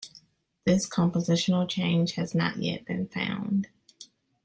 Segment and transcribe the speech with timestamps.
[0.65, 3.67] This compositional change has not yet been found.